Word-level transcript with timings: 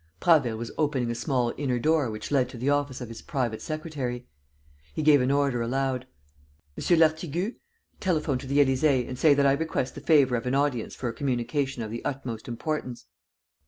Prasville 0.19 0.57
was 0.57 0.71
opening 0.79 1.11
a 1.11 1.13
small 1.13 1.53
inner 1.57 1.77
door 1.77 2.09
which 2.09 2.31
led 2.31 2.49
to 2.49 2.57
the 2.57 2.71
office 2.71 3.01
of 3.01 3.07
his 3.07 3.21
private 3.21 3.61
secretary. 3.61 4.25
He 4.95 5.03
gave 5.03 5.21
an 5.21 5.29
order 5.29 5.61
aloud: 5.61 6.07
"M. 6.75 6.99
Lartigue, 6.99 7.57
telephone 7.99 8.39
to 8.39 8.47
the 8.47 8.57
Élysée 8.65 9.07
and 9.07 9.19
say 9.19 9.35
that 9.35 9.45
I 9.45 9.51
request 9.53 9.93
the 9.93 10.01
favour 10.01 10.35
of 10.37 10.47
an 10.47 10.55
audience 10.55 10.95
for 10.95 11.07
a 11.07 11.13
communication 11.13 11.83
of 11.83 11.91
the 11.91 12.03
utmost 12.03 12.47
importance." 12.47 13.05